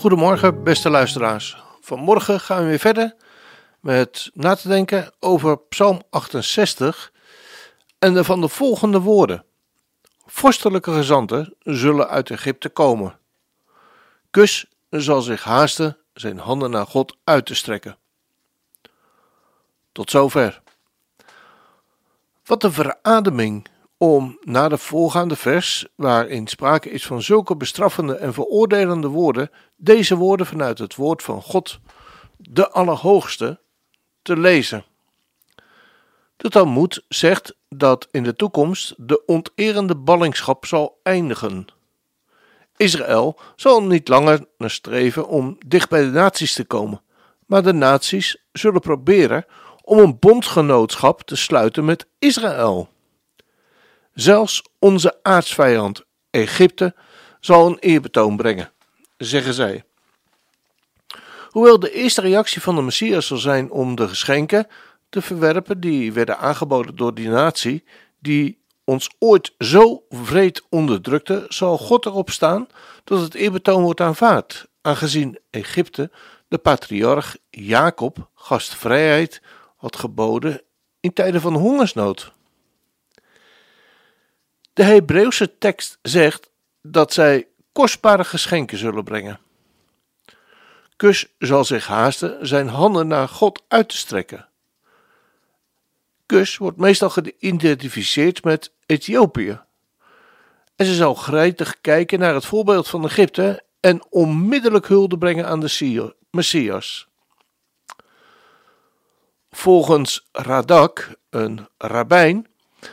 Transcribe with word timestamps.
Goedemorgen, 0.00 0.62
beste 0.62 0.90
luisteraars. 0.90 1.62
Vanmorgen 1.80 2.40
gaan 2.40 2.62
we 2.62 2.68
weer 2.68 2.78
verder 2.78 3.14
met 3.80 4.30
na 4.34 4.54
te 4.54 4.68
denken 4.68 5.12
over 5.18 5.58
Psalm 5.58 6.02
68 6.10 7.12
en 7.98 8.24
van 8.24 8.40
de 8.40 8.48
volgende 8.48 9.00
woorden. 9.00 9.44
Vorstelijke 10.26 10.92
gezanten 10.92 11.54
zullen 11.62 12.08
uit 12.08 12.30
Egypte 12.30 12.68
komen. 12.68 13.18
Kus 14.30 14.66
zal 14.90 15.22
zich 15.22 15.44
haasten 15.44 15.96
zijn 16.12 16.38
handen 16.38 16.70
naar 16.70 16.86
God 16.86 17.16
uit 17.24 17.46
te 17.46 17.54
strekken. 17.54 17.96
Tot 19.92 20.10
zover. 20.10 20.62
Wat 22.44 22.64
een 22.64 22.72
verademing 22.72 23.66
om 24.02 24.38
na 24.40 24.68
de 24.68 24.78
voorgaande 24.78 25.36
vers, 25.36 25.86
waarin 25.94 26.46
sprake 26.46 26.90
is 26.90 27.06
van 27.06 27.22
zulke 27.22 27.56
bestraffende 27.56 28.14
en 28.14 28.32
veroordelende 28.32 29.08
woorden, 29.08 29.50
deze 29.76 30.16
woorden 30.16 30.46
vanuit 30.46 30.78
het 30.78 30.94
woord 30.94 31.22
van 31.22 31.42
God, 31.42 31.80
de 32.36 32.70
Allerhoogste, 32.70 33.60
te 34.22 34.36
lezen. 34.36 34.84
De 36.36 36.48
Talmud 36.48 37.04
zegt 37.08 37.56
dat 37.68 38.08
in 38.10 38.22
de 38.22 38.36
toekomst 38.36 38.94
de 38.96 39.24
onterende 39.26 39.96
ballingschap 39.96 40.66
zal 40.66 40.98
eindigen. 41.02 41.66
Israël 42.76 43.38
zal 43.56 43.82
niet 43.82 44.08
langer 44.08 44.46
naar 44.58 44.70
streven 44.70 45.28
om 45.28 45.56
dicht 45.66 45.88
bij 45.88 46.04
de 46.04 46.10
naties 46.10 46.54
te 46.54 46.64
komen, 46.64 47.02
maar 47.46 47.62
de 47.62 47.72
naties 47.72 48.44
zullen 48.52 48.80
proberen 48.80 49.44
om 49.82 49.98
een 49.98 50.18
bondgenootschap 50.18 51.22
te 51.22 51.36
sluiten 51.36 51.84
met 51.84 52.06
Israël. 52.18 52.88
Zelfs 54.20 54.62
onze 54.78 55.18
aardsvijand 55.22 56.04
Egypte 56.30 56.94
zal 57.40 57.66
een 57.66 57.78
eerbetoon 57.78 58.36
brengen, 58.36 58.72
zeggen 59.16 59.54
zij. 59.54 59.84
Hoewel 61.48 61.78
de 61.78 61.92
eerste 61.92 62.20
reactie 62.20 62.60
van 62.60 62.74
de 62.74 62.82
Messias 62.82 63.26
zal 63.26 63.36
zijn 63.36 63.70
om 63.70 63.94
de 63.94 64.08
geschenken 64.08 64.66
te 65.08 65.22
verwerpen 65.22 65.80
die 65.80 66.12
werden 66.12 66.38
aangeboden 66.38 66.96
door 66.96 67.14
die 67.14 67.28
natie, 67.28 67.84
die 68.18 68.62
ons 68.84 69.10
ooit 69.18 69.54
zo 69.58 70.04
vreed 70.08 70.62
onderdrukte, 70.68 71.44
zal 71.48 71.78
God 71.78 72.06
erop 72.06 72.30
staan 72.30 72.66
dat 73.04 73.20
het 73.20 73.34
eerbetoon 73.34 73.82
wordt 73.82 74.00
aanvaard, 74.00 74.68
aangezien 74.80 75.38
Egypte 75.50 76.10
de 76.48 76.58
patriarch 76.58 77.36
Jacob 77.50 78.30
gastvrijheid 78.34 79.42
had 79.76 79.96
geboden 79.96 80.62
in 81.00 81.12
tijden 81.12 81.40
van 81.40 81.54
hongersnood. 81.54 82.32
De 84.72 84.82
Hebreeuwse 84.82 85.58
tekst 85.58 85.98
zegt 86.02 86.50
dat 86.82 87.12
zij 87.12 87.46
kostbare 87.72 88.24
geschenken 88.24 88.78
zullen 88.78 89.04
brengen. 89.04 89.40
Kus 90.96 91.26
zal 91.38 91.64
zich 91.64 91.86
haasten 91.86 92.46
zijn 92.46 92.68
handen 92.68 93.06
naar 93.06 93.28
God 93.28 93.62
uit 93.68 93.88
te 93.88 93.96
strekken. 93.96 94.48
Kus 96.26 96.56
wordt 96.56 96.76
meestal 96.78 97.10
geïdentificeerd 97.10 98.44
met 98.44 98.72
Ethiopië. 98.86 99.60
En 100.76 100.86
ze 100.86 100.94
zal 100.94 101.14
gretig 101.14 101.80
kijken 101.80 102.18
naar 102.18 102.34
het 102.34 102.46
voorbeeld 102.46 102.88
van 102.88 103.04
Egypte 103.04 103.62
en 103.80 104.04
onmiddellijk 104.10 104.86
hulde 104.86 105.18
brengen 105.18 105.46
aan 105.46 105.60
de 105.60 106.14
Messias. 106.30 107.08
Volgens 109.50 110.28
Radak, 110.32 111.16
een 111.30 111.68
rabbijn, 111.78 112.46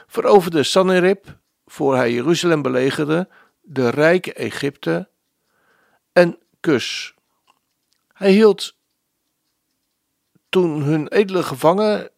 veroverde 0.07 0.63
Sanherib, 0.63 1.37
voor 1.67 1.95
hij 1.95 2.11
Jeruzalem 2.11 2.61
belegerde, 2.61 3.27
de 3.61 3.89
rijke 3.89 4.33
Egypte 4.33 5.09
en 6.13 6.37
Kus. 6.59 7.13
Hij 8.13 8.31
hield 8.31 8.75
toen 10.49 10.81
hun 10.81 11.07
edele 11.07 11.43
gevangen 11.43 12.09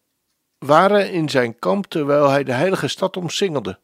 waren 0.58 1.12
in 1.12 1.28
zijn 1.28 1.58
kamp 1.58 1.86
terwijl 1.86 2.28
hij 2.28 2.44
de 2.44 2.52
heilige 2.52 2.88
stad 2.88 3.16
omsingelde. 3.16 3.78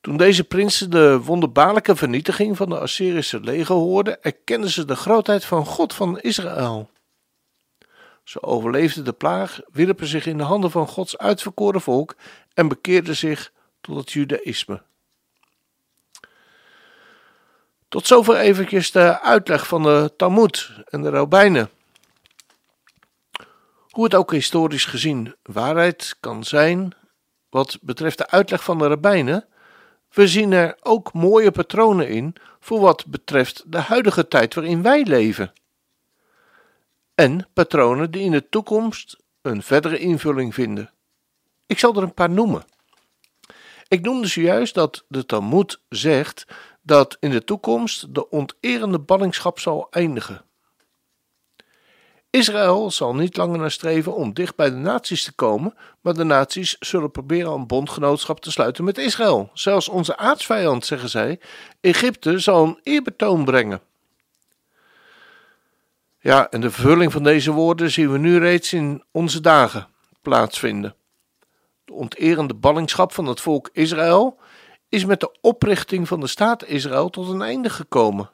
Toen 0.00 0.16
deze 0.16 0.44
prinsen 0.44 0.90
de 0.90 1.20
wonderbaarlijke 1.20 1.96
vernietiging 1.96 2.56
van 2.56 2.68
de 2.68 2.78
Assyrische 2.78 3.40
leger 3.40 3.74
hoorden, 3.74 4.22
erkenden 4.22 4.70
ze 4.70 4.84
de 4.84 4.96
grootheid 4.96 5.44
van 5.44 5.66
God 5.66 5.94
van 5.94 6.20
Israël. 6.20 6.90
Ze 8.24 8.42
overleefden 8.42 9.04
de 9.04 9.12
plaag, 9.12 9.60
wierpen 9.72 10.06
zich 10.06 10.26
in 10.26 10.38
de 10.38 10.42
handen 10.42 10.70
van 10.70 10.88
Gods 10.88 11.18
uitverkoren 11.18 11.80
volk 11.80 12.16
en 12.54 12.68
bekeerden 12.68 13.16
zich 13.16 13.52
tot 13.82 13.96
het 13.96 14.12
judaïsme. 14.12 14.82
Tot 17.88 18.06
zover 18.06 18.36
eventjes 18.36 18.90
de 18.90 19.20
uitleg 19.20 19.66
van 19.66 19.82
de 19.82 20.12
Talmud 20.16 20.70
en 20.88 21.02
de 21.02 21.08
rabbijnen. 21.10 21.70
Hoe 23.90 24.04
het 24.04 24.14
ook 24.14 24.32
historisch 24.32 24.84
gezien 24.84 25.34
waarheid 25.42 26.16
kan 26.20 26.44
zijn 26.44 26.92
wat 27.48 27.78
betreft 27.80 28.18
de 28.18 28.30
uitleg 28.30 28.64
van 28.64 28.78
de 28.78 28.86
rabbijnen, 28.86 29.46
we 30.12 30.28
zien 30.28 30.52
er 30.52 30.76
ook 30.82 31.12
mooie 31.12 31.50
patronen 31.50 32.08
in 32.08 32.34
voor 32.60 32.80
wat 32.80 33.06
betreft 33.06 33.62
de 33.66 33.78
huidige 33.78 34.28
tijd 34.28 34.54
waarin 34.54 34.82
wij 34.82 35.04
leven. 35.04 35.52
En 37.14 37.48
patronen 37.52 38.10
die 38.10 38.22
in 38.22 38.30
de 38.30 38.48
toekomst 38.48 39.16
een 39.42 39.62
verdere 39.62 39.98
invulling 39.98 40.54
vinden. 40.54 40.90
Ik 41.66 41.78
zal 41.78 41.96
er 41.96 42.02
een 42.02 42.14
paar 42.14 42.30
noemen. 42.30 42.64
Ik 43.92 44.02
noemde 44.02 44.26
zojuist 44.26 44.74
dat 44.74 45.04
de 45.08 45.26
Talmud 45.26 45.80
zegt 45.88 46.46
dat 46.82 47.16
in 47.20 47.30
de 47.30 47.44
toekomst 47.44 48.14
de 48.14 48.30
onterende 48.30 48.98
ballingschap 48.98 49.58
zal 49.58 49.86
eindigen. 49.90 50.44
Israël 52.30 52.90
zal 52.90 53.14
niet 53.14 53.36
langer 53.36 53.58
naar 53.58 53.70
streven 53.70 54.14
om 54.14 54.32
dicht 54.32 54.56
bij 54.56 54.70
de 54.70 54.76
naties 54.76 55.24
te 55.24 55.32
komen, 55.32 55.74
maar 56.00 56.14
de 56.14 56.24
naties 56.24 56.76
zullen 56.80 57.10
proberen 57.10 57.52
een 57.52 57.66
bondgenootschap 57.66 58.40
te 58.40 58.50
sluiten 58.50 58.84
met 58.84 58.98
Israël. 58.98 59.50
Zelfs 59.52 59.88
onze 59.88 60.16
aardsvijand, 60.16 60.86
zeggen 60.86 61.08
zij, 61.08 61.40
Egypte 61.80 62.38
zal 62.38 62.64
een 62.64 62.80
eerbetoon 62.82 63.44
brengen. 63.44 63.80
Ja, 66.20 66.50
en 66.50 66.60
de 66.60 66.70
vervulling 66.70 67.12
van 67.12 67.22
deze 67.22 67.50
woorden 67.50 67.90
zien 67.90 68.12
we 68.12 68.18
nu 68.18 68.38
reeds 68.38 68.72
in 68.72 69.02
onze 69.10 69.40
dagen 69.40 69.88
plaatsvinden. 70.22 70.94
De 71.92 71.98
onterende 71.98 72.54
ballingschap 72.54 73.12
van 73.12 73.26
het 73.26 73.40
volk 73.40 73.70
Israël 73.72 74.38
is 74.88 75.04
met 75.04 75.20
de 75.20 75.38
oprichting 75.40 76.08
van 76.08 76.20
de 76.20 76.26
staat 76.26 76.64
Israël 76.64 77.10
tot 77.10 77.28
een 77.28 77.42
einde 77.42 77.70
gekomen. 77.70 78.30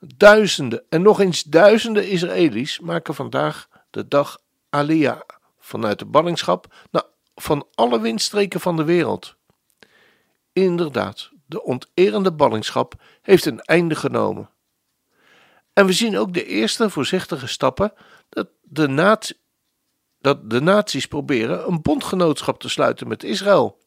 Duizenden 0.00 0.82
en 0.88 1.02
nog 1.02 1.20
eens 1.20 1.42
duizenden 1.42 2.08
Israëli's 2.08 2.80
maken 2.80 3.14
vandaag 3.14 3.68
de 3.90 4.08
dag 4.08 4.38
Aliyah 4.70 5.20
vanuit 5.58 5.98
de 5.98 6.04
ballingschap 6.04 6.74
naar 6.90 7.02
van 7.34 7.66
alle 7.74 8.00
windstreken 8.00 8.60
van 8.60 8.76
de 8.76 8.84
wereld. 8.84 9.36
Inderdaad, 10.52 11.30
de 11.46 11.62
onterende 11.62 12.32
ballingschap 12.32 12.94
heeft 13.22 13.44
een 13.44 13.60
einde 13.60 13.94
genomen. 13.94 14.50
En 15.72 15.86
we 15.86 15.92
zien 15.92 16.18
ook 16.18 16.32
de 16.32 16.44
eerste 16.44 16.90
voorzichtige 16.90 17.46
stappen 17.46 17.92
dat 18.28 18.48
de, 18.62 18.88
dat 20.20 20.50
de 20.50 20.60
naties 20.60 21.06
proberen 21.06 21.68
een 21.68 21.82
bondgenootschap 21.82 22.60
te 22.60 22.68
sluiten 22.68 23.08
met 23.08 23.24
Israël. 23.24 23.78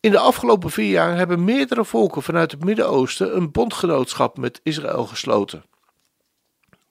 In 0.00 0.10
de 0.10 0.18
afgelopen 0.18 0.70
vier 0.70 0.90
jaar 0.90 1.16
hebben 1.16 1.44
meerdere 1.44 1.84
volken 1.84 2.22
vanuit 2.22 2.50
het 2.50 2.64
Midden-Oosten 2.64 3.36
een 3.36 3.50
bondgenootschap 3.50 4.38
met 4.38 4.60
Israël 4.62 5.06
gesloten. 5.06 5.64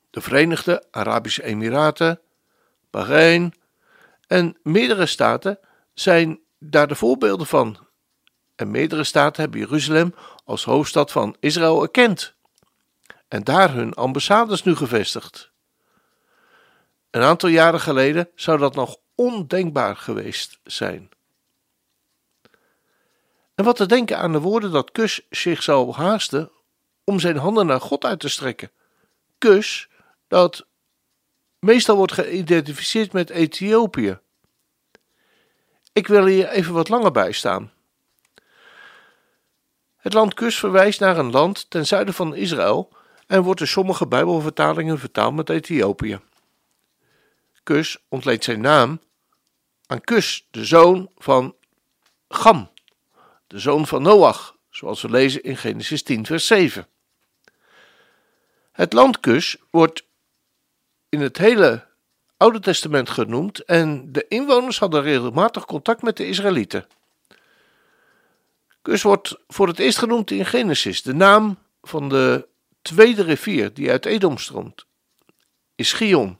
De 0.09 0.21
Verenigde 0.21 0.83
Arabische 0.91 1.43
Emiraten, 1.43 2.19
Bahrein 2.89 3.53
en 4.27 4.57
meerdere 4.63 5.05
staten 5.05 5.59
zijn 5.93 6.39
daar 6.59 6.87
de 6.87 6.95
voorbeelden 6.95 7.47
van. 7.47 7.77
En 8.55 8.71
meerdere 8.71 9.03
staten 9.03 9.41
hebben 9.41 9.59
Jeruzalem 9.59 10.15
als 10.45 10.63
hoofdstad 10.63 11.11
van 11.11 11.35
Israël 11.39 11.81
erkend 11.81 12.35
en 13.27 13.43
daar 13.43 13.73
hun 13.73 13.93
ambassades 13.93 14.63
nu 14.63 14.75
gevestigd. 14.75 15.50
Een 17.11 17.21
aantal 17.21 17.49
jaren 17.49 17.79
geleden 17.79 18.29
zou 18.35 18.57
dat 18.57 18.75
nog 18.75 18.97
ondenkbaar 19.15 19.95
geweest 19.95 20.59
zijn. 20.63 21.09
En 23.55 23.63
wat 23.63 23.75
te 23.75 23.85
denken 23.85 24.17
aan 24.17 24.31
de 24.31 24.39
woorden 24.39 24.71
dat 24.71 24.91
Kus 24.91 25.21
zich 25.29 25.63
zou 25.63 25.91
haasten 25.91 26.51
om 27.03 27.19
zijn 27.19 27.37
handen 27.37 27.65
naar 27.65 27.81
God 27.81 28.05
uit 28.05 28.19
te 28.19 28.29
strekken. 28.29 28.71
Kus, 29.37 29.89
dat 30.27 30.65
meestal 31.59 31.95
wordt 31.95 32.13
geïdentificeerd 32.13 33.13
met 33.13 33.29
Ethiopië. 33.29 34.19
Ik 35.93 36.07
wil 36.07 36.25
hier 36.25 36.47
even 36.49 36.73
wat 36.73 36.89
langer 36.89 37.11
bij 37.11 37.31
staan. 37.31 37.71
Het 39.97 40.13
land 40.13 40.33
Kus 40.33 40.59
verwijst 40.59 40.99
naar 40.99 41.17
een 41.17 41.31
land 41.31 41.69
ten 41.69 41.87
zuiden 41.87 42.13
van 42.13 42.35
Israël 42.35 42.89
en 43.27 43.41
wordt 43.41 43.59
in 43.59 43.67
sommige 43.67 44.07
Bijbelvertalingen 44.07 44.99
vertaald 44.99 45.35
met 45.35 45.49
Ethiopië. 45.49 46.19
Kus 47.63 47.97
ontleent 48.09 48.43
zijn 48.43 48.61
naam 48.61 49.01
aan 49.85 50.01
Kus, 50.01 50.47
de 50.51 50.65
zoon 50.65 51.09
van 51.17 51.55
Gam, 52.29 52.69
de 53.47 53.59
zoon 53.59 53.87
van 53.87 54.01
Noach, 54.01 54.55
zoals 54.69 55.01
we 55.01 55.09
lezen 55.09 55.43
in 55.43 55.57
Genesis 55.57 56.03
10, 56.03 56.25
vers 56.25 56.47
7. 56.47 56.87
Het 58.71 58.93
land 58.93 59.19
Kus 59.19 59.57
wordt 59.69 60.03
in 61.09 61.21
het 61.21 61.37
hele 61.37 61.89
Oude 62.37 62.59
Testament 62.59 63.09
genoemd 63.09 63.65
en 63.65 64.11
de 64.11 64.25
inwoners 64.27 64.79
hadden 64.79 65.01
regelmatig 65.01 65.65
contact 65.65 66.01
met 66.01 66.17
de 66.17 66.27
Israëlieten. 66.27 66.87
Kus 68.81 69.01
wordt 69.01 69.37
voor 69.47 69.67
het 69.67 69.79
eerst 69.79 69.97
genoemd 69.97 70.31
in 70.31 70.45
Genesis. 70.45 71.01
De 71.01 71.13
naam 71.13 71.57
van 71.81 72.09
de 72.09 72.47
tweede 72.81 73.23
rivier 73.23 73.73
die 73.73 73.91
uit 73.91 74.05
Edom 74.05 74.37
stroomt 74.37 74.85
is 75.75 75.93
Gion 75.93 76.39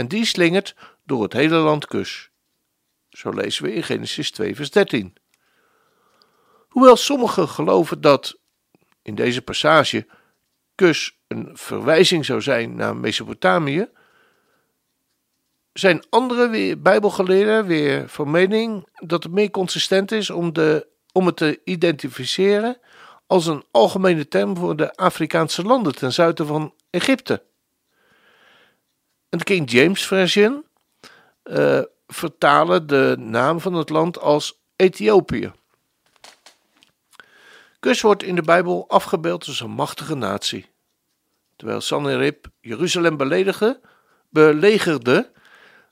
en 0.00 0.08
die 0.08 0.24
slingert 0.24 0.74
door 1.04 1.22
het 1.22 1.32
hele 1.32 1.56
land 1.56 1.86
Kus. 1.86 2.30
Zo 3.10 3.30
lezen 3.30 3.64
we 3.64 3.74
in 3.74 3.82
Genesis 3.82 4.30
2 4.30 4.54
vers 4.54 4.70
13. 4.70 5.14
Hoewel 6.68 6.96
sommigen 6.96 7.48
geloven 7.48 8.00
dat 8.00 8.38
in 9.02 9.14
deze 9.14 9.42
passage 9.42 10.06
Kus 10.74 11.18
een 11.28 11.50
verwijzing 11.52 12.24
zou 12.24 12.40
zijn 12.42 12.74
naar 12.74 12.96
Mesopotamië, 12.96 13.88
zijn 15.72 16.04
andere 16.10 16.76
Bijbelgeleerden 16.76 17.66
weer 17.66 18.08
van 18.08 18.30
mening 18.30 18.88
dat 19.04 19.22
het 19.22 19.32
meer 19.32 19.50
consistent 19.50 20.12
is 20.12 20.30
om, 20.30 20.52
de, 20.52 20.86
om 21.12 21.26
het 21.26 21.36
te 21.36 21.60
identificeren 21.64 22.78
als 23.26 23.46
een 23.46 23.64
algemene 23.70 24.28
term 24.28 24.56
voor 24.56 24.76
de 24.76 24.96
Afrikaanse 24.96 25.62
landen 25.62 25.94
ten 25.94 26.12
zuiden 26.12 26.46
van 26.46 26.74
Egypte. 26.90 27.48
En 29.30 29.38
de 29.38 29.44
King 29.44 29.70
James 29.70 30.06
Version 30.06 30.64
uh, 31.44 31.82
vertalen 32.06 32.86
de 32.86 33.16
naam 33.18 33.60
van 33.60 33.74
het 33.74 33.88
land 33.88 34.18
als 34.18 34.60
Ethiopië. 34.76 35.52
Kus 37.80 38.00
wordt 38.00 38.22
in 38.22 38.34
de 38.34 38.42
Bijbel 38.42 38.88
afgebeeld 38.88 39.46
als 39.46 39.60
een 39.60 39.70
machtige 39.70 40.14
natie. 40.14 40.68
Terwijl 41.56 41.80
Sanherib 41.80 42.46
Jeruzalem 42.60 43.16
beledigde, 43.16 43.80
belegerde, 44.28 45.32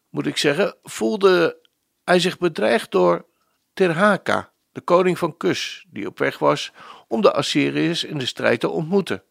moet 0.09 0.27
ik 0.27 0.37
zeggen, 0.37 0.77
voelde 0.83 1.59
hij 2.05 2.21
zich 2.21 2.39
bedreigd 2.39 2.91
door 2.91 3.27
Terhaka, 3.73 4.53
de 4.73 4.81
koning 4.81 5.19
van 5.19 5.37
Kus, 5.37 5.87
die 5.89 6.07
op 6.07 6.19
weg 6.19 6.39
was 6.39 6.73
om 7.09 7.21
de 7.21 7.33
Assyriërs 7.33 8.05
in 8.05 8.19
de 8.19 8.27
strijd 8.27 8.61
te 8.61 8.69
ontmoeten. 8.69 9.23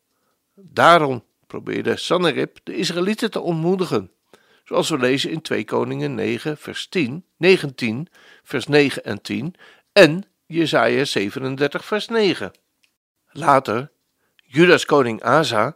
Daarom 0.54 1.24
probeerde 1.48 1.98
Sanherib 1.98 2.58
de 2.64 2.76
Israëlieten 2.76 3.32
te 3.32 3.40
ontmoedigen, 3.40 4.12
zoals 4.64 4.90
we 4.90 4.98
lezen 4.98 5.32
in 5.32 5.42
2 5.42 5.66
Koningen 5.66 6.16
9 6.16 6.58
vers 6.58 6.88
10, 6.88 7.26
19 7.38 8.08
vers 8.44 8.68
9 8.68 9.04
en 9.04 9.22
10 9.22 9.56
en 9.92 10.24
Jesaja 10.46 11.06
37 11.06 11.86
vers 11.86 12.08
9. 12.08 12.52
Later, 13.32 13.92
Judas 14.44 14.86
koning 14.86 15.24
Asa 15.24 15.76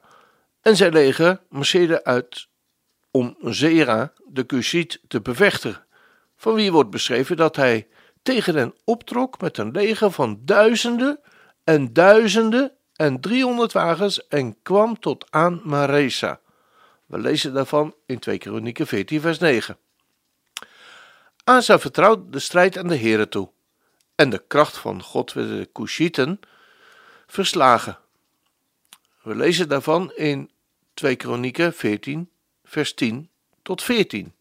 en 0.61 0.75
zijn 0.75 0.93
leger 0.93 1.41
marcheerden 1.49 2.03
uit 2.03 2.47
om 3.11 3.37
Zera, 3.41 4.13
de 4.27 4.45
Cushiet, 4.45 5.01
te 5.07 5.21
bevechten, 5.21 5.85
van 6.35 6.53
wie 6.53 6.71
wordt 6.71 6.89
beschreven 6.89 7.37
dat 7.37 7.55
hij 7.55 7.87
tegen 8.23 8.55
hen 8.55 8.73
optrok 8.83 9.41
met 9.41 9.57
een 9.57 9.71
leger 9.71 10.11
van 10.11 10.41
duizenden 10.43 11.19
en 11.63 11.93
duizenden 11.93 12.73
en 13.01 13.19
driehonderd 13.19 13.71
wagens 13.71 14.27
en 14.27 14.61
kwam 14.61 14.99
tot 14.99 15.25
aan 15.29 15.61
Maresa. 15.63 16.39
We 17.05 17.17
lezen 17.17 17.53
daarvan 17.53 17.95
in 18.05 18.19
2 18.19 18.37
Kronieken 18.37 18.87
14 18.87 19.21
vers 19.21 19.37
9. 19.37 19.77
Asa 21.43 21.79
vertrouwde 21.79 22.29
de 22.29 22.39
strijd 22.39 22.77
aan 22.77 22.87
de 22.87 22.95
Heren 22.95 23.29
toe 23.29 23.49
en 24.15 24.29
de 24.29 24.43
kracht 24.47 24.77
van 24.77 25.03
God 25.03 25.33
werd 25.33 25.49
de 25.49 25.69
Cushieten 25.73 26.39
verslagen. 27.27 27.97
We 29.21 29.35
lezen 29.35 29.69
daarvan 29.69 30.13
in 30.13 30.51
2 30.93 31.15
Kronieken 31.15 31.73
14 31.73 32.29
vers 32.63 32.93
10 32.93 33.29
tot 33.61 33.83
14. 33.83 34.33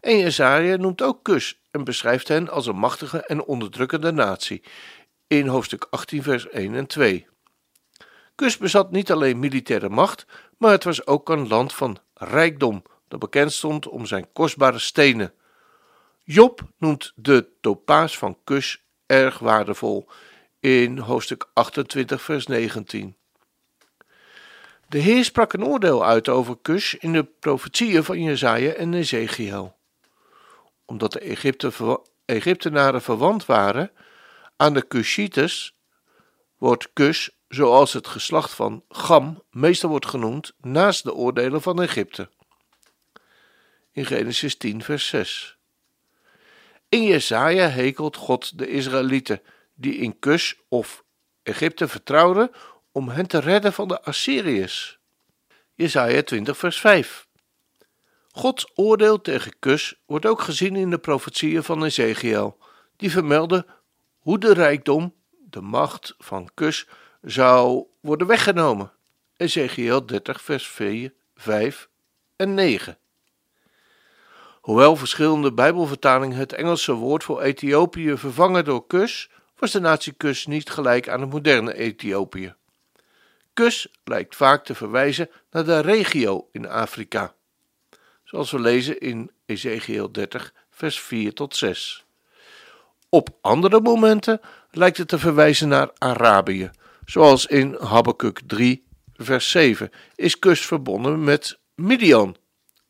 En 0.00 0.18
Jesaja 0.18 0.76
noemt 0.76 1.02
ook 1.02 1.22
Kus 1.22 1.60
en 1.70 1.84
beschrijft 1.84 2.28
hen 2.28 2.48
als 2.48 2.66
een 2.66 2.78
machtige 2.78 3.20
en 3.26 3.44
onderdrukkende 3.44 4.12
natie 4.12 4.62
in 5.26 5.46
hoofdstuk 5.46 5.86
18 5.90 6.22
vers 6.22 6.48
1 6.48 6.74
en 6.74 6.86
2. 6.86 7.26
Kus 8.36 8.56
bezat 8.56 8.90
niet 8.90 9.10
alleen 9.10 9.38
militaire 9.38 9.88
macht, 9.88 10.26
maar 10.58 10.70
het 10.70 10.84
was 10.84 11.06
ook 11.06 11.28
een 11.28 11.48
land 11.48 11.74
van 11.74 11.98
rijkdom, 12.14 12.82
dat 13.08 13.18
bekend 13.18 13.52
stond 13.52 13.88
om 13.88 14.06
zijn 14.06 14.32
kostbare 14.32 14.78
stenen. 14.78 15.32
Job 16.24 16.60
noemt 16.78 17.12
de 17.14 17.48
topaas 17.60 18.18
van 18.18 18.38
Kus 18.44 18.84
erg 19.06 19.38
waardevol 19.38 20.08
in 20.60 20.98
hoofdstuk 20.98 21.48
28 21.52 22.22
vers 22.22 22.46
19. 22.46 23.16
De 24.88 24.98
Heer 24.98 25.24
sprak 25.24 25.52
een 25.52 25.64
oordeel 25.64 26.04
uit 26.04 26.28
over 26.28 26.56
Kus 26.62 26.94
in 26.94 27.12
de 27.12 27.24
profetieën 27.24 28.04
van 28.04 28.22
Jezaja 28.22 28.72
en 28.72 28.94
Ezekiel. 28.94 29.76
Omdat 30.84 31.12
de 31.12 31.20
Egypte, 31.20 32.00
Egyptenaren 32.24 33.02
verwant 33.02 33.46
waren 33.46 33.90
aan 34.56 34.74
de 34.74 34.82
Kushites, 34.82 35.74
wordt 36.58 36.88
Kus, 36.92 37.35
zoals 37.56 37.92
het 37.92 38.06
geslacht 38.06 38.52
van 38.52 38.84
Gam 38.88 39.42
meestal 39.50 39.90
wordt 39.90 40.06
genoemd, 40.06 40.52
naast 40.60 41.02
de 41.02 41.14
oordelen 41.14 41.62
van 41.62 41.82
Egypte. 41.82 42.28
In 43.92 44.06
Genesis 44.06 44.56
10 44.56 44.82
vers 44.82 45.06
6. 45.06 45.56
In 46.88 47.02
Jesaja 47.02 47.68
hekelt 47.68 48.16
God 48.16 48.58
de 48.58 48.68
Israëlieten, 48.68 49.42
die 49.74 49.94
in 49.94 50.18
Kus 50.18 50.56
of 50.68 51.04
Egypte 51.42 51.88
vertrouwden 51.88 52.50
om 52.92 53.08
hen 53.08 53.26
te 53.26 53.38
redden 53.38 53.72
van 53.72 53.88
de 53.88 54.02
Assyriërs. 54.02 54.98
Jesaja 55.74 56.22
20 56.22 56.56
vers 56.56 56.80
5 56.80 57.26
Gods 58.30 58.70
oordeel 58.74 59.20
tegen 59.20 59.58
Kus 59.58 60.02
wordt 60.06 60.26
ook 60.26 60.40
gezien 60.40 60.76
in 60.76 60.90
de 60.90 60.98
profetieën 60.98 61.62
van 61.62 61.84
Ezekiel, 61.84 62.58
die 62.96 63.10
vermelden 63.10 63.66
hoe 64.18 64.38
de 64.38 64.52
rijkdom, 64.52 65.14
de 65.30 65.60
macht 65.60 66.14
van 66.18 66.50
Kus, 66.54 66.86
zou 67.22 67.84
worden 68.00 68.26
weggenomen. 68.26 68.92
Ezekiel 69.36 70.06
30 70.06 70.40
vers 70.40 70.68
4, 70.68 71.12
5 71.34 71.88
en 72.36 72.54
9 72.54 72.98
Hoewel 74.66 74.96
verschillende 74.96 75.52
Bijbelvertalingen 75.52 76.36
het 76.36 76.52
Engelse 76.52 76.92
woord 76.92 77.24
voor 77.24 77.42
Ethiopië 77.42 78.16
vervangen 78.16 78.64
door 78.64 78.86
Kus, 78.86 79.30
was 79.58 79.70
de 79.70 79.80
natie 79.80 80.12
Kus 80.12 80.46
niet 80.46 80.70
gelijk 80.70 81.08
aan 81.08 81.20
het 81.20 81.30
moderne 81.30 81.74
Ethiopië. 81.74 82.54
Kus 83.52 83.88
lijkt 84.04 84.36
vaak 84.36 84.64
te 84.64 84.74
verwijzen 84.74 85.30
naar 85.50 85.64
de 85.64 85.80
regio 85.80 86.48
in 86.52 86.68
Afrika, 86.68 87.34
zoals 88.24 88.50
we 88.50 88.60
lezen 88.60 89.00
in 89.00 89.30
Ezekiel 89.44 90.12
30, 90.12 90.52
vers 90.70 91.00
4 91.00 91.32
tot 91.32 91.56
6. 91.56 92.04
Op 93.08 93.28
andere 93.40 93.80
momenten 93.80 94.40
lijkt 94.70 94.96
het 94.96 95.08
te 95.08 95.18
verwijzen 95.18 95.68
naar 95.68 95.90
Arabië, 95.98 96.70
zoals 97.06 97.46
in 97.46 97.74
Habakkuk 97.74 98.40
3, 98.46 98.86
vers 99.14 99.50
7 99.50 99.90
is 100.14 100.38
Kus 100.38 100.66
verbonden 100.66 101.24
met 101.24 101.58
Midian, 101.74 102.36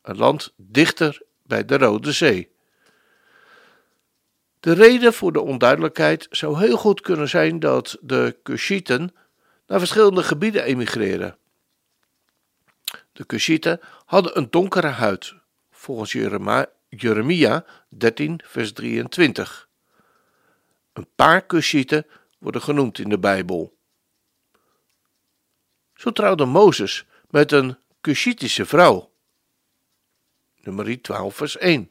een 0.01 0.17
land 0.17 0.53
dichter 0.55 1.21
bij 1.43 1.65
de 1.65 1.77
Rode 1.77 2.11
Zee. 2.11 2.55
De 4.59 4.73
reden 4.73 5.13
voor 5.13 5.31
de 5.31 5.41
onduidelijkheid 5.41 6.27
zou 6.29 6.59
heel 6.59 6.77
goed 6.77 7.01
kunnen 7.01 7.29
zijn 7.29 7.59
dat 7.59 7.97
de 8.01 8.37
Kushieten 8.43 9.15
naar 9.67 9.79
verschillende 9.79 10.23
gebieden 10.23 10.63
emigreren. 10.63 11.37
De 13.13 13.25
Kushieten 13.25 13.79
hadden 14.05 14.37
een 14.37 14.47
donkere 14.49 14.87
huid, 14.87 15.33
volgens 15.71 16.11
Jeremia 16.89 17.65
13, 17.89 18.41
vers 18.43 18.73
23. 18.73 19.67
Een 20.93 21.07
paar 21.15 21.45
Kushieten 21.45 22.05
worden 22.39 22.61
genoemd 22.61 22.99
in 22.99 23.09
de 23.09 23.19
Bijbel. 23.19 23.76
Zo 25.97 26.11
trouwde 26.11 26.45
Mozes 26.45 27.05
met 27.29 27.51
een 27.51 27.77
Kushitische 28.01 28.65
vrouw. 28.65 29.11
Nummer 30.61 31.01
12, 31.01 31.35
vers 31.35 31.57
1. 31.57 31.87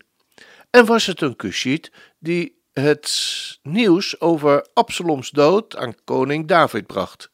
En 0.71 0.87
was 0.87 1.07
het 1.07 1.21
een 1.21 1.37
Kushit 1.37 1.93
die 2.19 2.61
het 2.73 3.59
nieuws 3.63 4.21
over 4.21 4.67
Absaloms 4.75 5.31
dood 5.31 5.77
aan 5.77 6.05
koning 6.05 6.49
David 6.49 6.87
bracht. 6.87 7.31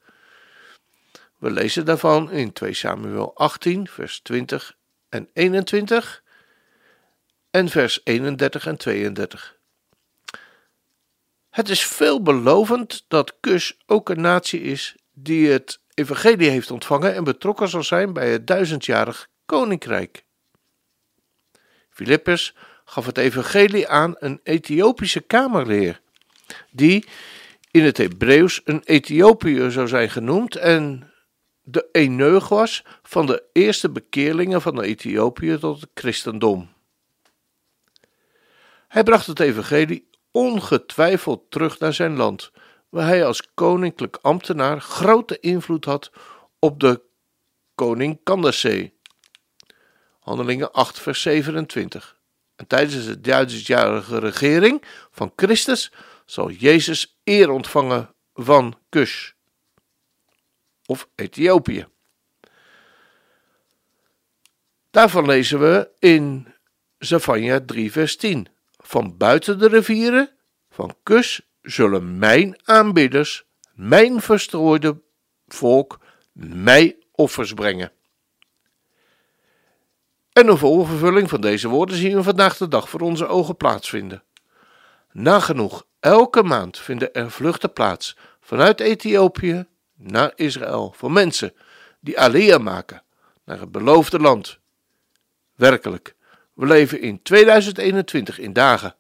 We 1.39 1.51
lezen 1.51 1.85
daarvan 1.85 2.31
in 2.31 2.53
2 2.53 2.75
Samuel 2.75 3.37
18, 3.37 3.89
vers 3.89 4.21
20 4.21 4.77
en 5.09 5.29
21 5.33 6.23
en 7.51 7.69
vers 7.69 8.01
31 8.05 8.67
en 8.67 8.77
32. 8.77 9.59
Het 11.51 11.69
is 11.69 11.87
veelbelovend 11.87 13.05
dat 13.09 13.37
Kus 13.41 13.77
ook 13.87 14.09
een 14.09 14.21
natie 14.21 14.61
is 14.61 14.97
die 15.13 15.51
het 15.51 15.81
evangelie 15.95 16.51
heeft 16.51 16.71
ontvangen 16.71 17.15
en 17.15 17.25
betrokken 17.25 17.69
zal 17.69 17.83
zijn 17.83 18.13
bij 18.13 18.31
het 18.31 18.47
duizendjarig 18.47 19.29
koninkrijk. 19.47 20.25
Filippus 21.91 22.55
gaf 22.85 23.07
het 23.07 23.19
evangelie 23.19 23.89
aan 23.89 24.15
een 24.19 24.41
Ethiopische 24.43 25.21
kamerleer, 25.21 26.01
die 26.71 27.07
in 27.71 27.85
het 27.85 27.97
Hebreeuws 27.97 28.61
een 28.65 28.83
Ethiopiër 28.85 29.71
zou 29.71 29.89
zijn 29.89 30.11
genoemd 30.11 30.57
en 30.57 31.13
de 31.63 31.89
eneug 31.93 32.49
was 32.49 32.85
van 33.03 33.27
de 33.27 33.43
eerste 33.53 33.91
bekeerlingen 33.91 34.63
van 34.63 34.75
de 34.75 34.83
Ethiopië 34.83 35.59
tot 35.59 35.81
het 35.81 35.91
christendom. 35.95 36.73
Hij 38.89 39.03
bracht 39.03 39.27
het 39.27 39.41
evangelie 39.41 40.09
ongetwijfeld 40.31 41.51
terug 41.51 41.79
naar 41.79 41.95
zijn 41.95 42.17
land, 42.17 42.53
waar 42.93 43.07
hij 43.07 43.25
als 43.27 43.55
koninklijk 43.55 44.19
ambtenaar 44.23 44.81
grote 44.81 45.41
invloed 45.41 45.85
had 45.85 46.11
op 46.59 46.81
de 46.81 47.03
koning 47.75 48.21
Candace. 48.25 48.93
Handelingen 50.21 50.73
8 50.73 50.99
vers 50.99 51.23
27. 51.23 52.19
En 52.57 52.67
tijdens 52.67 53.07
de 53.07 53.21
duizendjarige 53.21 54.19
regering 54.19 54.83
van 55.11 55.33
Christus 55.37 55.93
zal 56.25 56.51
Jezus 56.51 57.19
eer 57.25 57.51
ontvangen 57.51 58.15
van 58.35 58.79
Kus 58.89 59.35
of 60.87 61.09
Ethiopië. 61.15 61.87
Daarvan 64.91 65.27
lezen 65.27 65.61
we 65.61 65.91
in 65.99 66.55
Zefania 66.99 67.61
3 67.67 67.93
vers 67.93 68.17
10. 68.17 68.49
Van 68.77 69.17
buiten 69.17 69.59
de 69.59 69.69
rivieren 69.69 70.31
van 70.71 70.97
Kus 71.03 71.52
zullen 71.63 72.19
mijn 72.19 72.61
aanbidders, 72.65 73.45
mijn 73.73 74.21
verstrooide 74.21 75.01
volk, 75.47 75.99
mij 76.33 76.97
offers 77.13 77.53
brengen. 77.53 77.93
En 80.33 80.49
een 80.49 80.59
volvervulling 80.59 81.29
van 81.29 81.41
deze 81.41 81.69
woorden 81.69 81.97
zien 81.97 82.17
we 82.17 82.23
vandaag 82.23 82.57
de 82.57 82.69
dag 82.69 82.89
voor 82.89 83.01
onze 83.01 83.27
ogen 83.27 83.57
plaatsvinden. 83.57 84.23
Nagenoeg 85.13 85.87
elke 86.01 86.43
maand 86.43 86.79
vinden 86.79 87.13
er 87.15 87.31
vluchten 87.31 87.73
plaats 87.73 88.17
vanuit 88.41 88.81
Ethiopië 88.81 89.67
naar 89.95 90.33
Israël 90.35 90.95
voor 90.97 91.13
mensen 91.13 91.55
die 92.01 92.21
Aliyah 92.21 92.63
maken 92.63 93.03
naar 93.45 93.61
het 93.61 93.73
beloofde 93.73 94.19
land. 94.19 94.59
Werkelijk, 95.55 96.15
we 96.53 96.67
leven 96.67 97.01
in 97.01 97.23
2021 97.23 98.39
in 98.39 98.53
dagen 98.53 98.95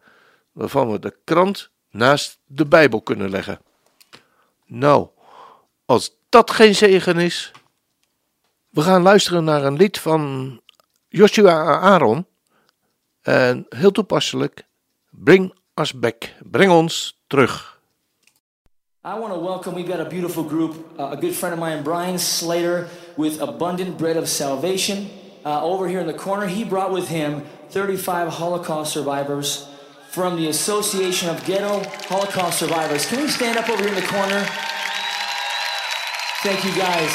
waarvan 0.52 0.90
we 0.90 0.98
de 0.98 1.16
krant 1.24 1.70
naast 1.92 2.38
de 2.46 2.66
Bijbel 2.66 3.02
kunnen 3.02 3.30
leggen. 3.30 3.60
Nou, 4.66 5.08
als 5.84 6.16
dat 6.28 6.50
geen 6.50 6.74
zegen 6.74 7.18
is. 7.18 7.52
We 8.68 8.80
gaan 8.80 9.02
luisteren 9.02 9.44
naar 9.44 9.64
een 9.64 9.76
lied 9.76 9.98
van 9.98 10.60
Joshua 11.08 11.78
Aaron. 11.80 12.26
En 13.22 13.66
heel 13.68 13.90
toepasselijk, 13.90 14.66
Bring 15.10 15.54
Us 15.74 15.92
Back, 15.92 16.32
breng 16.50 16.70
ons 16.70 17.22
terug. 17.26 17.80
I 19.04 19.18
want 19.18 19.32
to 19.32 19.40
welcome, 19.40 19.74
we've 19.74 19.90
got 19.90 20.00
a 20.00 20.08
beautiful 20.08 20.44
group, 20.44 20.74
uh, 20.98 21.10
a 21.10 21.16
good 21.16 21.34
friend 21.34 21.54
of 21.54 21.60
mine, 21.60 21.82
Brian 21.82 22.18
Slater, 22.18 22.88
with 23.16 23.40
Abundant 23.40 23.96
Bread 23.96 24.16
of 24.16 24.28
Salvation. 24.28 25.08
Uh, 25.44 25.64
over 25.64 25.88
here 25.88 26.00
in 26.00 26.06
the 26.06 26.14
corner, 26.14 26.46
he 26.46 26.64
brought 26.64 26.92
with 26.92 27.08
him 27.08 27.42
35 27.68 28.28
Holocaust 28.28 28.92
survivors 28.92 29.66
from 30.12 30.36
the 30.36 30.48
Association 30.48 31.30
of 31.30 31.42
Ghetto 31.46 31.82
Holocaust 32.06 32.58
Survivors. 32.58 33.06
Can 33.06 33.22
we 33.22 33.28
stand 33.28 33.56
up 33.56 33.66
over 33.70 33.82
here 33.82 33.94
in 33.94 33.94
the 33.94 34.06
corner? 34.06 34.44
Thank 36.42 36.62
you 36.66 36.76
guys. 36.76 37.10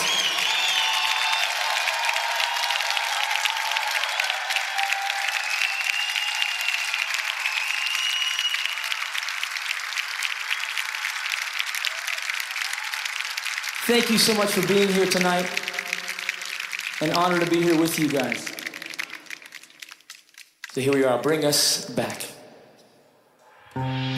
Thank 13.85 14.09
you 14.09 14.17
so 14.17 14.33
much 14.33 14.53
for 14.53 14.67
being 14.67 14.87
here 14.89 15.05
tonight. 15.05 15.47
An 17.01 17.11
honor 17.11 17.39
to 17.39 17.45
be 17.45 17.61
here 17.61 17.79
with 17.79 17.99
you 17.99 18.09
guys. 18.09 18.51
So 20.71 20.81
here 20.81 20.93
we 20.93 21.03
are. 21.03 21.21
Bring 21.21 21.45
us 21.45 21.87
back. 21.91 22.36
Bye. 23.77 24.16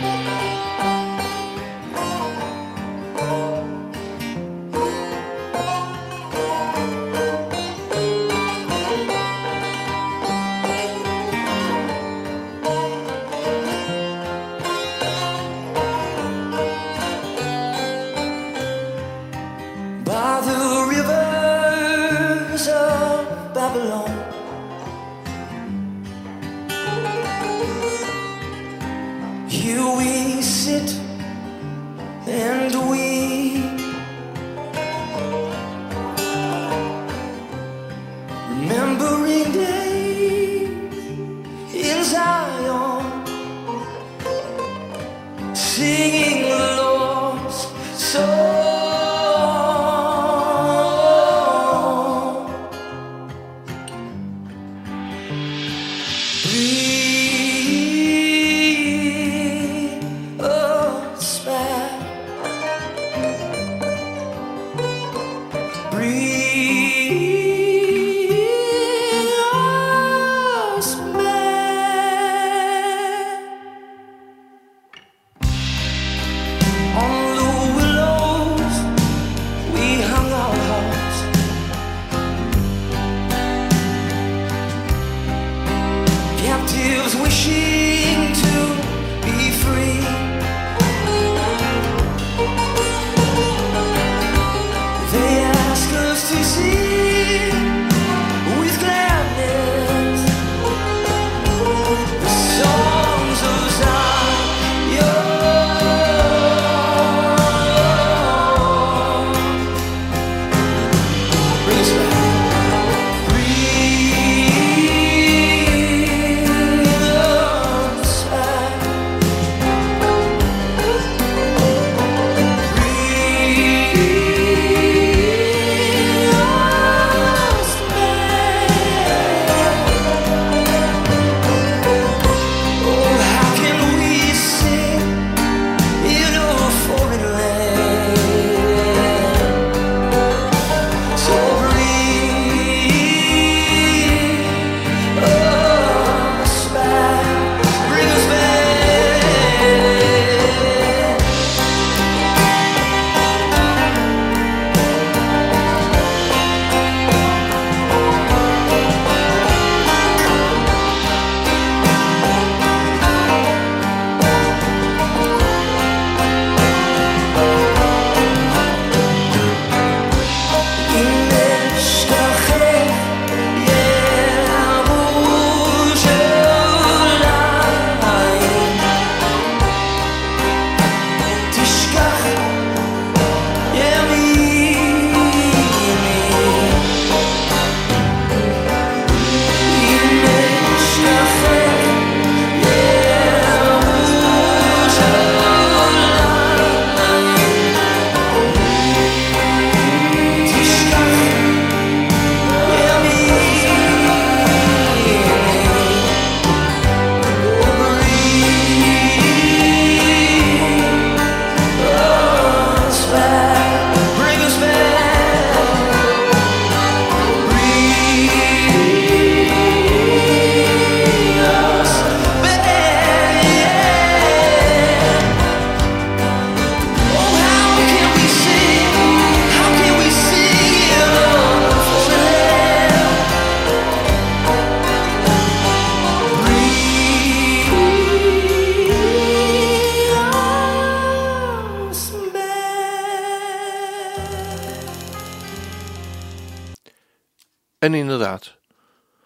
En 247.89 247.95
inderdaad, 247.95 248.55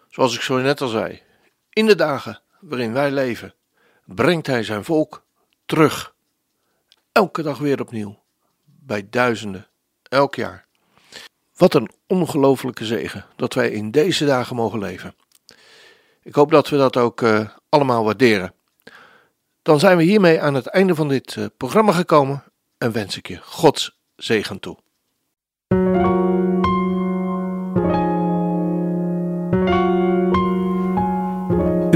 zoals 0.08 0.34
ik 0.34 0.40
zo 0.40 0.58
net 0.58 0.80
al 0.80 0.88
zei, 0.88 1.22
in 1.72 1.86
de 1.86 1.94
dagen 1.94 2.40
waarin 2.60 2.92
wij 2.92 3.10
leven, 3.10 3.54
brengt 4.04 4.46
Hij 4.46 4.62
zijn 4.62 4.84
volk 4.84 5.24
terug. 5.66 6.14
Elke 7.12 7.42
dag 7.42 7.58
weer 7.58 7.80
opnieuw, 7.80 8.22
bij 8.64 9.06
duizenden, 9.10 9.66
elk 10.02 10.34
jaar. 10.34 10.66
Wat 11.56 11.74
een 11.74 11.90
ongelofelijke 12.06 12.84
zegen 12.84 13.24
dat 13.36 13.54
wij 13.54 13.70
in 13.70 13.90
deze 13.90 14.26
dagen 14.26 14.56
mogen 14.56 14.78
leven. 14.78 15.14
Ik 16.22 16.34
hoop 16.34 16.50
dat 16.50 16.68
we 16.68 16.76
dat 16.76 16.96
ook 16.96 17.20
uh, 17.20 17.48
allemaal 17.68 18.04
waarderen. 18.04 18.54
Dan 19.62 19.78
zijn 19.78 19.96
we 19.96 20.02
hiermee 20.02 20.40
aan 20.40 20.54
het 20.54 20.66
einde 20.66 20.94
van 20.94 21.08
dit 21.08 21.36
uh, 21.36 21.46
programma 21.56 21.92
gekomen 21.92 22.44
en 22.78 22.92
wens 22.92 23.16
ik 23.16 23.28
je 23.28 23.38
Gods 23.42 23.98
zegen 24.16 24.60
toe. 24.60 24.83